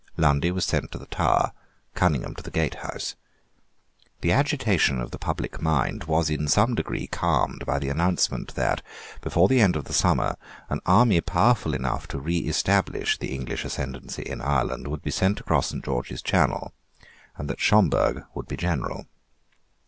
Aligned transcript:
Lundy 0.17 0.49
was 0.49 0.65
sent 0.65 0.91
to 0.91 0.97
the 0.97 1.05
Tower, 1.05 1.51
Cunningham 1.93 2.33
to 2.33 2.41
the 2.41 2.49
Gate 2.49 2.73
House. 2.73 3.13
The 4.21 4.31
agitation 4.31 4.99
of 4.99 5.11
the 5.11 5.19
public 5.19 5.61
mind 5.61 6.05
was 6.05 6.31
in 6.31 6.47
some 6.47 6.73
degree 6.73 7.05
calmed 7.05 7.67
by 7.67 7.77
the 7.77 7.89
announcement 7.89 8.55
that, 8.55 8.81
before 9.21 9.47
the 9.47 9.61
end 9.61 9.75
of 9.75 9.83
the 9.83 9.93
summer, 9.93 10.37
an 10.71 10.81
army 10.87 11.21
powerful 11.21 11.75
enough 11.75 12.07
to 12.07 12.19
reestablish 12.19 13.19
the 13.19 13.31
English 13.31 13.63
ascendency 13.63 14.23
in 14.23 14.41
Ireland 14.41 14.87
would 14.87 15.03
be 15.03 15.11
sent 15.11 15.39
across 15.39 15.67
Saint 15.67 15.85
George's 15.85 16.23
Channel, 16.23 16.73
and 17.37 17.47
that 17.47 17.59
Schomberg 17.59 18.25
would 18.33 18.47
be 18.47 18.55
the 18.55 18.61
General. 18.61 19.05